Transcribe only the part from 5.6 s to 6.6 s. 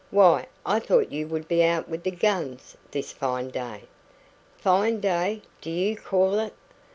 do you call it?